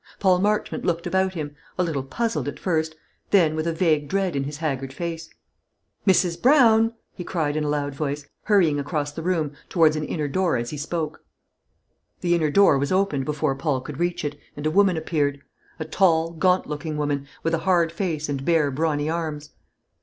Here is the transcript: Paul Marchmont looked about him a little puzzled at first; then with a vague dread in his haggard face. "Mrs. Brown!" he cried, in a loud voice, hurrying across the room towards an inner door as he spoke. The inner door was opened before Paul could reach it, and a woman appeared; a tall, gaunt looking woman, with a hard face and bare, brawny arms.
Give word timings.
Paul 0.17 0.39
Marchmont 0.39 0.83
looked 0.83 1.05
about 1.05 1.35
him 1.35 1.55
a 1.77 1.83
little 1.83 2.01
puzzled 2.01 2.47
at 2.47 2.57
first; 2.57 2.95
then 3.29 3.55
with 3.55 3.67
a 3.67 3.71
vague 3.71 4.07
dread 4.07 4.35
in 4.35 4.45
his 4.45 4.57
haggard 4.57 4.91
face. 4.91 5.29
"Mrs. 6.07 6.41
Brown!" 6.41 6.95
he 7.13 7.23
cried, 7.23 7.55
in 7.55 7.63
a 7.63 7.69
loud 7.69 7.93
voice, 7.93 8.25
hurrying 8.45 8.79
across 8.79 9.11
the 9.11 9.21
room 9.21 9.51
towards 9.69 9.95
an 9.95 10.03
inner 10.03 10.27
door 10.27 10.57
as 10.57 10.71
he 10.71 10.77
spoke. 10.77 11.23
The 12.21 12.33
inner 12.33 12.49
door 12.49 12.79
was 12.79 12.91
opened 12.91 13.25
before 13.25 13.53
Paul 13.53 13.79
could 13.79 13.99
reach 13.99 14.25
it, 14.25 14.39
and 14.57 14.65
a 14.65 14.71
woman 14.71 14.97
appeared; 14.97 15.39
a 15.79 15.85
tall, 15.85 16.31
gaunt 16.31 16.65
looking 16.65 16.97
woman, 16.97 17.27
with 17.43 17.53
a 17.53 17.59
hard 17.59 17.91
face 17.91 18.27
and 18.27 18.43
bare, 18.43 18.71
brawny 18.71 19.07
arms. 19.07 19.51